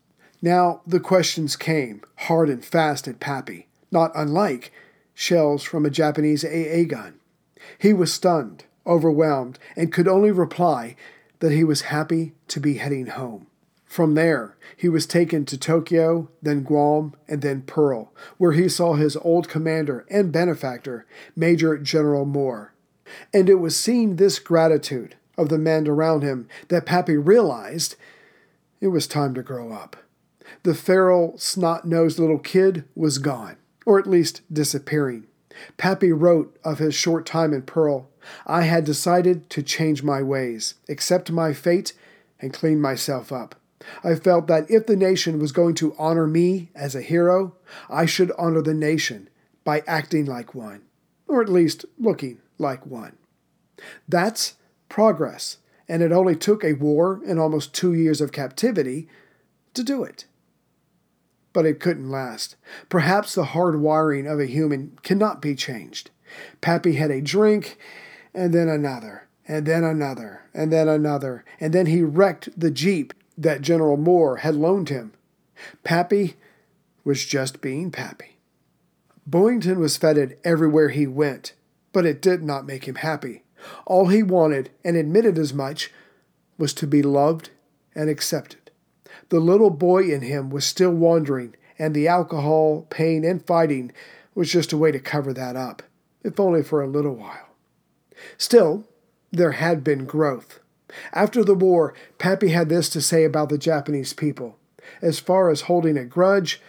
Now 0.42 0.82
the 0.86 1.00
questions 1.00 1.56
came, 1.56 2.02
hard 2.16 2.50
and 2.50 2.64
fast 2.64 3.08
at 3.08 3.20
Pappy, 3.20 3.68
not 3.90 4.12
unlike 4.14 4.70
shells 5.14 5.62
from 5.62 5.86
a 5.86 5.90
Japanese 5.90 6.44
AA 6.44 6.84
gun. 6.86 7.14
He 7.78 7.92
was 7.92 8.12
stunned, 8.12 8.64
overwhelmed, 8.86 9.58
and 9.76 9.92
could 9.92 10.08
only 10.08 10.30
reply 10.30 10.96
that 11.40 11.52
he 11.52 11.64
was 11.64 11.82
happy 11.82 12.34
to 12.48 12.60
be 12.60 12.74
heading 12.74 13.06
home. 13.06 13.46
From 13.84 14.14
there, 14.14 14.56
he 14.76 14.88
was 14.88 15.06
taken 15.06 15.44
to 15.44 15.56
Tokyo, 15.56 16.28
then 16.42 16.62
Guam, 16.64 17.14
and 17.28 17.42
then 17.42 17.62
Pearl, 17.62 18.12
where 18.38 18.52
he 18.52 18.68
saw 18.68 18.94
his 18.94 19.16
old 19.18 19.48
commander 19.48 20.04
and 20.10 20.32
benefactor, 20.32 21.06
Major 21.36 21.78
General 21.78 22.24
Moore. 22.24 22.74
And 23.32 23.48
it 23.48 23.56
was 23.56 23.76
seeing 23.76 24.16
this 24.16 24.40
gratitude 24.40 25.14
of 25.38 25.48
the 25.48 25.58
men 25.58 25.86
around 25.86 26.22
him 26.22 26.48
that 26.68 26.86
Pappy 26.86 27.16
realized 27.16 27.94
it 28.80 28.88
was 28.88 29.06
time 29.06 29.34
to 29.34 29.42
grow 29.42 29.72
up. 29.72 29.96
The 30.64 30.74
feral, 30.74 31.38
snot 31.38 31.84
nosed 31.84 32.18
little 32.18 32.38
kid 32.38 32.84
was 32.94 33.18
gone, 33.18 33.56
or 33.84 33.98
at 33.98 34.06
least 34.06 34.42
disappearing. 34.52 35.26
Pappy 35.76 36.12
wrote 36.12 36.56
of 36.64 36.78
his 36.78 36.94
short 36.94 37.26
time 37.26 37.52
in 37.52 37.62
Pearl 37.62 38.08
I 38.46 38.62
had 38.62 38.84
decided 38.84 39.50
to 39.50 39.62
change 39.62 40.02
my 40.02 40.22
ways, 40.22 40.74
accept 40.88 41.30
my 41.30 41.52
fate, 41.52 41.92
and 42.40 42.52
clean 42.52 42.80
myself 42.80 43.30
up. 43.30 43.54
I 44.02 44.14
felt 44.14 44.46
that 44.46 44.70
if 44.70 44.86
the 44.86 44.96
nation 44.96 45.38
was 45.38 45.52
going 45.52 45.74
to 45.76 45.94
honor 45.98 46.26
me 46.26 46.70
as 46.74 46.94
a 46.94 47.02
hero, 47.02 47.54
I 47.90 48.06
should 48.06 48.32
honor 48.38 48.62
the 48.62 48.74
nation 48.74 49.28
by 49.62 49.82
acting 49.86 50.24
like 50.24 50.54
one, 50.54 50.82
or 51.28 51.42
at 51.42 51.50
least 51.50 51.84
looking 51.98 52.40
like 52.58 52.86
one. 52.86 53.16
That's 54.08 54.54
progress, 54.88 55.58
and 55.86 56.02
it 56.02 56.12
only 56.12 56.36
took 56.36 56.64
a 56.64 56.72
war 56.72 57.20
and 57.26 57.38
almost 57.38 57.74
two 57.74 57.92
years 57.92 58.22
of 58.22 58.32
captivity 58.32 59.06
to 59.74 59.82
do 59.82 60.02
it 60.02 60.24
but 61.54 61.64
it 61.64 61.80
couldn't 61.80 62.10
last. 62.10 62.56
Perhaps 62.90 63.34
the 63.34 63.44
hard 63.44 63.80
wiring 63.80 64.26
of 64.26 64.38
a 64.38 64.44
human 64.44 64.98
cannot 65.02 65.40
be 65.40 65.54
changed. 65.54 66.10
Pappy 66.60 66.94
had 66.94 67.10
a 67.10 67.22
drink, 67.22 67.78
and 68.34 68.52
then 68.52 68.68
another, 68.68 69.28
and 69.48 69.64
then 69.64 69.84
another, 69.84 70.42
and 70.52 70.70
then 70.70 70.88
another, 70.88 71.44
and 71.58 71.72
then 71.72 71.86
he 71.86 72.02
wrecked 72.02 72.48
the 72.58 72.70
Jeep 72.70 73.14
that 73.38 73.62
General 73.62 73.96
Moore 73.96 74.38
had 74.38 74.56
loaned 74.56 74.88
him. 74.88 75.12
Pappy 75.84 76.34
was 77.04 77.24
just 77.24 77.60
being 77.60 77.90
Pappy. 77.90 78.36
Boyington 79.28 79.78
was 79.78 79.96
feted 79.96 80.36
everywhere 80.44 80.88
he 80.88 81.06
went, 81.06 81.54
but 81.92 82.04
it 82.04 82.20
did 82.20 82.42
not 82.42 82.66
make 82.66 82.86
him 82.86 82.96
happy. 82.96 83.44
All 83.86 84.08
he 84.08 84.22
wanted, 84.22 84.70
and 84.84 84.96
admitted 84.96 85.38
as 85.38 85.54
much, 85.54 85.90
was 86.58 86.74
to 86.74 86.86
be 86.86 87.02
loved 87.02 87.50
and 87.94 88.10
accepted. 88.10 88.63
The 89.28 89.40
little 89.40 89.70
boy 89.70 90.04
in 90.10 90.22
him 90.22 90.50
was 90.50 90.64
still 90.64 90.92
wandering, 90.92 91.56
and 91.78 91.94
the 91.94 92.08
alcohol, 92.08 92.86
pain, 92.90 93.24
and 93.24 93.44
fighting 93.44 93.92
was 94.34 94.50
just 94.50 94.72
a 94.72 94.76
way 94.76 94.92
to 94.92 94.98
cover 94.98 95.32
that 95.32 95.56
up, 95.56 95.82
if 96.22 96.38
only 96.38 96.62
for 96.62 96.82
a 96.82 96.88
little 96.88 97.14
while. 97.14 97.48
Still, 98.36 98.84
there 99.30 99.52
had 99.52 99.82
been 99.82 100.04
growth. 100.04 100.60
After 101.12 101.42
the 101.42 101.54
war, 101.54 101.94
Pappy 102.18 102.48
had 102.48 102.68
this 102.68 102.88
to 102.90 103.00
say 103.00 103.24
about 103.24 103.48
the 103.48 103.58
Japanese 103.58 104.12
people. 104.12 104.58
As 105.02 105.18
far 105.18 105.50
as 105.50 105.62
holding 105.62 105.96
a 105.96 106.04
grudge, 106.04 106.60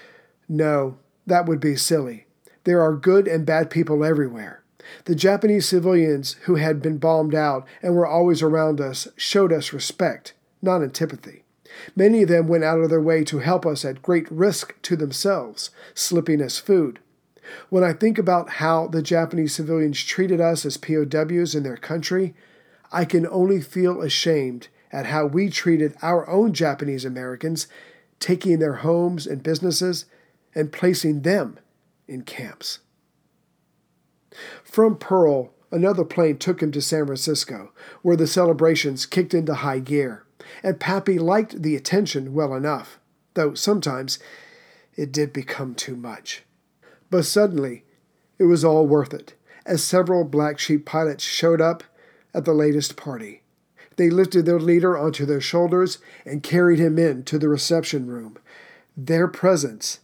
no, 0.48 0.98
that 1.28 1.46
would 1.46 1.60
be 1.60 1.76
silly. 1.76 2.26
There 2.64 2.82
are 2.82 2.96
good 2.96 3.28
and 3.28 3.46
bad 3.46 3.70
people 3.70 4.04
everywhere. 4.04 4.64
The 5.06 5.16
Japanese 5.16 5.68
civilians 5.68 6.34
who 6.44 6.56
had 6.56 6.82
been 6.82 6.98
bombed 6.98 7.36
out 7.36 7.68
and 7.82 7.96
were 7.96 8.08
always 8.08 8.42
around 8.42 8.80
us 8.80 9.08
showed 9.16 9.52
us 9.52 9.74
respect, 9.74 10.34
not 10.62 10.82
antipathy. 10.82 11.45
Many 11.96 12.24
of 12.24 12.30
them 12.30 12.48
went 12.48 12.64
out 12.64 12.80
of 12.80 12.90
their 12.90 13.02
way 13.02 13.24
to 13.26 13.40
help 13.40 13.66
us 13.66 13.86
at 13.86 14.02
great 14.02 14.30
risk 14.32 14.82
to 14.84 14.96
themselves, 14.96 15.70
slipping 15.94 16.42
us 16.42 16.58
food. 16.58 17.00
When 17.70 17.84
I 17.84 17.94
think 17.94 18.18
about 18.18 18.50
how 18.52 18.88
the 18.88 19.02
Japanese 19.02 19.54
civilians 19.54 20.04
treated 20.04 20.42
us 20.42 20.66
as 20.66 20.78
POWs 20.78 21.56
in 21.56 21.64
their 21.64 21.78
country, 21.78 22.34
I 22.92 23.06
can 23.06 23.28
only 23.28 23.62
feel 23.62 24.02
ashamed 24.02 24.68
at 24.92 25.08
how 25.08 25.26
we 25.26 25.50
treated 25.50 25.96
our 26.02 26.28
own 26.30 26.54
Japanese 26.54 27.06
Americans, 27.06 27.68
taking 28.20 28.60
their 28.60 28.76
homes 28.76 29.28
and 29.28 29.44
businesses 29.44 30.06
and 30.54 30.72
placing 30.72 31.22
them 31.22 31.60
in 32.08 32.24
camps. 32.24 32.80
From 34.64 34.98
Pearl, 34.98 35.54
another 35.72 36.04
plane 36.04 36.38
took 36.38 36.62
him 36.62 36.72
to 36.72 36.82
San 36.82 37.06
Francisco, 37.06 37.72
where 38.02 38.16
the 38.16 38.28
celebrations 38.28 39.06
kicked 39.06 39.34
into 39.34 39.56
high 39.56 39.80
gear 39.80 40.25
and 40.64 40.80
Pappy 40.80 41.20
liked 41.20 41.62
the 41.62 41.76
attention 41.76 42.34
well 42.34 42.54
enough, 42.54 43.00
though 43.34 43.54
sometimes 43.54 44.20
it 44.96 45.12
did 45.12 45.34
become 45.34 45.76
too 45.76 45.96
much. 45.96 46.44
But 47.10 47.26
suddenly, 47.26 47.84
it 48.38 48.46
was 48.46 48.64
all 48.64 48.88
worth 48.88 49.14
it, 49.14 49.34
as 49.66 49.84
several 49.84 50.24
black 50.24 50.60
sheep 50.60 50.86
pilots 50.86 51.24
showed 51.24 51.62
up 51.62 51.84
at 52.34 52.46
the 52.46 52.54
latest 52.54 52.96
party. 52.96 53.44
They 53.98 54.10
lifted 54.10 54.46
their 54.46 54.60
leader 54.60 54.98
onto 54.98 55.26
their 55.26 55.42
shoulders 55.42 56.00
and 56.26 56.44
carried 56.44 56.80
him 56.80 57.00
in 57.00 57.24
to 57.24 57.38
the 57.38 57.48
reception 57.48 58.08
room. 58.08 58.38
Their 58.98 59.28
presence 59.28 60.00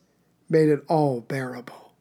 made 0.49 0.69
it 0.69 0.83
all 0.87 1.21
bearable. 1.21 1.93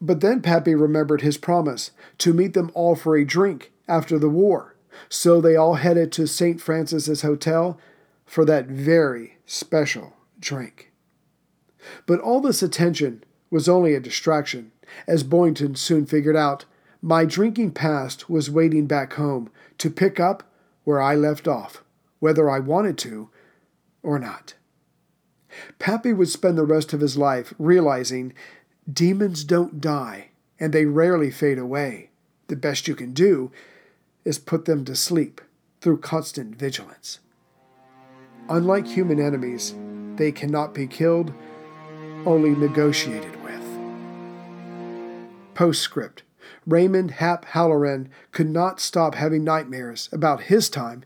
But 0.00 0.20
then 0.20 0.42
Pappy 0.42 0.74
remembered 0.74 1.22
his 1.22 1.38
promise 1.38 1.90
to 2.18 2.34
meet 2.34 2.54
them 2.54 2.70
all 2.74 2.94
for 2.94 3.16
a 3.16 3.24
drink 3.24 3.72
after 3.88 4.18
the 4.18 4.28
war. 4.28 4.73
So 5.08 5.40
they 5.40 5.56
all 5.56 5.74
headed 5.74 6.12
to 6.12 6.26
St. 6.26 6.60
Francis's 6.60 7.22
Hotel 7.22 7.78
for 8.26 8.44
that 8.44 8.66
very 8.66 9.36
special 9.46 10.14
drink. 10.40 10.92
But 12.06 12.20
all 12.20 12.40
this 12.40 12.62
attention 12.62 13.24
was 13.50 13.68
only 13.68 13.94
a 13.94 14.00
distraction, 14.00 14.72
as 15.06 15.22
Boyington 15.22 15.76
soon 15.76 16.06
figured 16.06 16.36
out. 16.36 16.64
My 17.02 17.24
drinking 17.24 17.72
past 17.72 18.30
was 18.30 18.50
waiting 18.50 18.86
back 18.86 19.14
home 19.14 19.50
to 19.78 19.90
pick 19.90 20.18
up 20.18 20.42
where 20.84 21.00
I 21.00 21.14
left 21.14 21.46
off, 21.46 21.84
whether 22.18 22.48
I 22.48 22.58
wanted 22.58 22.96
to 22.98 23.30
or 24.02 24.18
not. 24.18 24.54
Pappy 25.78 26.12
would 26.12 26.28
spend 26.28 26.58
the 26.58 26.64
rest 26.64 26.92
of 26.92 27.00
his 27.00 27.16
life 27.16 27.54
realizing 27.58 28.32
demons 28.90 29.44
don't 29.44 29.80
die 29.80 30.30
and 30.58 30.72
they 30.72 30.86
rarely 30.86 31.30
fade 31.30 31.58
away. 31.58 32.10
The 32.48 32.56
best 32.56 32.88
you 32.88 32.94
can 32.94 33.12
do 33.12 33.50
is 34.24 34.38
put 34.38 34.64
them 34.64 34.84
to 34.84 34.94
sleep 34.94 35.40
through 35.80 35.98
constant 35.98 36.56
vigilance. 36.56 37.20
Unlike 38.48 38.86
human 38.86 39.20
enemies, 39.20 39.74
they 40.16 40.32
cannot 40.32 40.74
be 40.74 40.86
killed, 40.86 41.32
only 42.26 42.50
negotiated 42.50 43.42
with. 43.42 43.62
Postscript 45.54 46.22
Raymond 46.66 47.12
Hap 47.12 47.44
Halloran 47.46 48.08
could 48.32 48.48
not 48.48 48.80
stop 48.80 49.14
having 49.14 49.44
nightmares 49.44 50.08
about 50.12 50.44
his 50.44 50.68
time 50.68 51.04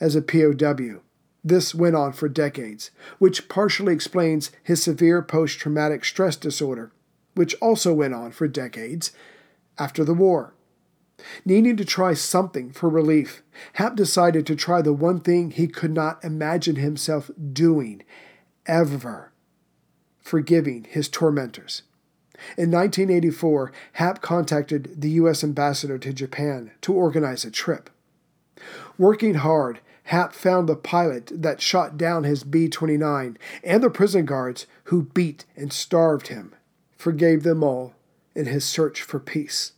as 0.00 0.14
a 0.14 0.22
POW. 0.22 1.00
This 1.42 1.74
went 1.74 1.96
on 1.96 2.12
for 2.12 2.28
decades, 2.28 2.90
which 3.18 3.48
partially 3.48 3.94
explains 3.94 4.50
his 4.62 4.82
severe 4.82 5.22
post 5.22 5.58
traumatic 5.58 6.04
stress 6.04 6.36
disorder, 6.36 6.92
which 7.34 7.54
also 7.60 7.94
went 7.94 8.14
on 8.14 8.32
for 8.32 8.48
decades 8.48 9.12
after 9.78 10.04
the 10.04 10.14
war. 10.14 10.52
Needing 11.44 11.76
to 11.76 11.84
try 11.84 12.14
something 12.14 12.70
for 12.70 12.88
relief, 12.88 13.42
Hap 13.74 13.96
decided 13.96 14.46
to 14.46 14.56
try 14.56 14.82
the 14.82 14.92
one 14.92 15.20
thing 15.20 15.50
he 15.50 15.66
could 15.66 15.92
not 15.92 16.22
imagine 16.24 16.76
himself 16.76 17.30
doing 17.52 18.02
ever 18.66 19.32
forgiving 20.28 20.84
his 20.84 21.08
tormentors. 21.08 21.82
In 22.56 22.70
1984, 22.70 23.72
Hap 23.94 24.20
contacted 24.20 25.00
the 25.00 25.10
U.S. 25.10 25.42
ambassador 25.42 25.98
to 25.98 26.12
Japan 26.12 26.70
to 26.82 26.92
organize 26.92 27.44
a 27.44 27.50
trip. 27.50 27.90
Working 28.96 29.34
hard, 29.34 29.80
Hap 30.04 30.32
found 30.32 30.68
the 30.68 30.76
pilot 30.76 31.32
that 31.34 31.60
shot 31.60 31.96
down 31.96 32.24
his 32.24 32.44
B 32.44 32.68
29 32.68 33.38
and 33.64 33.82
the 33.82 33.90
prison 33.90 34.24
guards 34.24 34.66
who 34.84 35.02
beat 35.02 35.46
and 35.56 35.72
starved 35.72 36.28
him, 36.28 36.54
forgave 36.96 37.42
them 37.42 37.64
all 37.64 37.94
in 38.34 38.46
his 38.46 38.64
search 38.64 39.02
for 39.02 39.18
peace. 39.18 39.72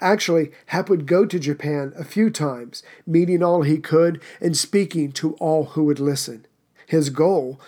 Actually, 0.00 0.50
Hap 0.66 0.88
would 0.88 1.06
go 1.06 1.26
to 1.26 1.38
Japan 1.38 1.92
a 1.96 2.04
few 2.04 2.30
times, 2.30 2.82
meeting 3.06 3.42
all 3.42 3.62
he 3.62 3.78
could 3.78 4.20
and 4.40 4.56
speaking 4.56 5.12
to 5.12 5.34
all 5.34 5.64
who 5.64 5.84
would 5.84 6.00
listen. 6.00 6.46
His 6.86 7.10
goal 7.10 7.60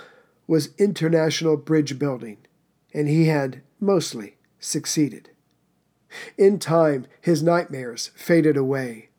was 0.46 0.74
international 0.78 1.56
bridge 1.56 1.98
building, 1.98 2.38
and 2.92 3.08
he 3.08 3.26
had 3.26 3.62
mostly 3.78 4.36
succeeded. 4.58 5.30
In 6.36 6.58
time, 6.58 7.06
his 7.20 7.42
nightmares 7.42 8.10
faded 8.16 8.56
away. 8.56 9.10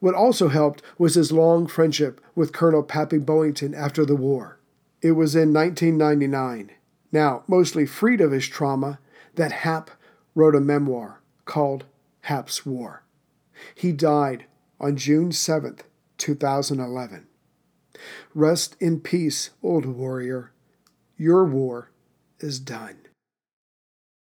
What 0.00 0.14
also 0.14 0.48
helped 0.48 0.82
was 0.96 1.14
his 1.14 1.32
long 1.32 1.66
friendship 1.66 2.20
with 2.34 2.52
Colonel 2.52 2.82
Pappy 2.82 3.18
Boyington 3.18 3.74
after 3.74 4.04
the 4.04 4.16
war. 4.16 4.58
It 5.02 5.12
was 5.12 5.34
in 5.34 5.52
1999, 5.52 6.70
now 7.12 7.42
mostly 7.46 7.84
freed 7.84 8.20
of 8.20 8.32
his 8.32 8.46
trauma, 8.46 8.98
that 9.34 9.52
Hap 9.52 9.90
wrote 10.34 10.54
a 10.54 10.60
memoir 10.60 11.20
called 11.44 11.84
Hap's 12.28 12.66
War. 12.66 13.04
He 13.74 13.90
died 13.90 14.44
on 14.78 14.98
June 14.98 15.32
7, 15.32 15.78
2011. 16.18 17.26
Rest 18.34 18.76
in 18.78 19.00
peace, 19.00 19.48
old 19.62 19.86
warrior. 19.86 20.52
Your 21.16 21.46
war 21.46 21.90
is 22.38 22.60
done. 22.60 23.07